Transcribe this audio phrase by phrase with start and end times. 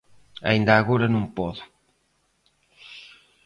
[0.49, 1.63] Aínda agora non podo.